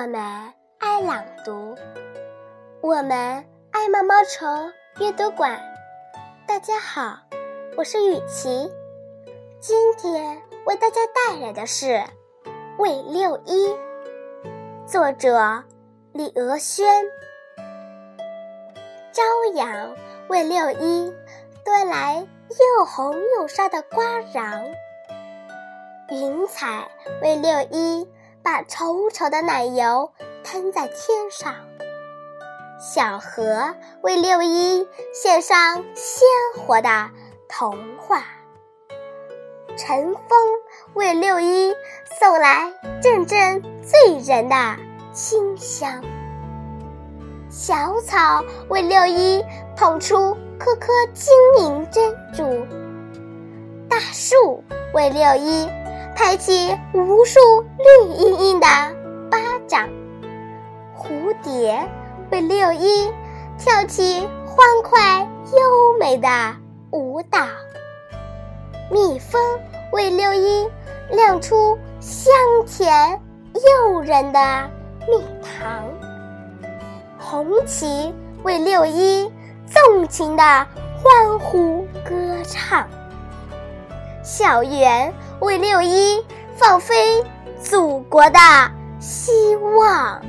[0.00, 0.22] 我们
[0.78, 1.76] 爱朗读，
[2.80, 5.60] 我们爱毛毛虫阅读馆。
[6.46, 7.18] 大家好，
[7.76, 8.70] 我是雨琪，
[9.58, 11.86] 今天为大家带来的是
[12.78, 13.66] 《魏六一》，
[14.86, 15.64] 作者
[16.12, 17.04] 李娥轩。
[19.12, 19.96] 朝阳
[20.28, 21.12] 为六一
[21.64, 24.72] 端来又红又沙的瓜瓤，
[26.10, 26.88] 云彩
[27.20, 28.08] 为六一。
[28.50, 30.10] 把稠稠的奶油
[30.42, 31.54] 喷在天上，
[32.80, 36.26] 小河为六一献上鲜
[36.56, 37.10] 活的
[37.46, 38.22] 童话，
[39.76, 40.38] 晨风
[40.94, 41.76] 为六一
[42.18, 44.76] 送来阵阵醉人的
[45.12, 46.02] 清香，
[47.50, 49.44] 小草为六一
[49.76, 52.66] 捧出颗颗晶莹珍珠，
[53.90, 55.68] 大树为六一。
[56.18, 57.38] 拍起无数
[57.78, 58.66] 绿茵茵的
[59.30, 59.38] 巴
[59.68, 59.88] 掌，
[60.92, 61.88] 蝴蝶
[62.32, 63.06] 为六一
[63.56, 65.20] 跳起欢快
[65.52, 66.28] 优美的
[66.90, 67.38] 舞蹈，
[68.90, 69.40] 蜜蜂
[69.92, 70.68] 为六一
[71.12, 72.34] 亮出香
[72.66, 73.20] 甜
[73.54, 74.40] 诱人的
[75.06, 75.84] 蜜糖，
[77.16, 79.32] 红旗为六一
[79.66, 82.88] 纵情的欢呼歌唱，
[84.28, 85.12] 校园。
[85.40, 86.24] 为六一
[86.56, 87.24] 放飞
[87.62, 88.38] 祖国的
[88.98, 90.20] 希望。